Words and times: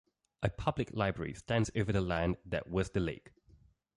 A 0.41 0.49
public 0.49 0.89
library 0.93 1.35
stands 1.35 1.69
over 1.75 1.91
the 1.91 2.01
land 2.01 2.37
that 2.43 2.67
was 2.67 2.89
the 2.89 2.99
lake. 2.99 3.33